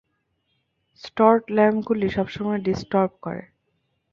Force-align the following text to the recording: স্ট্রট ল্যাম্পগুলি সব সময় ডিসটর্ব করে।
স্ট্রট 1.03 1.43
ল্যাম্পগুলি 1.49 2.07
সব 2.09 2.27
সময় 2.27 2.59
ডিসটর্ব 2.59 3.11
করে। 3.25 3.43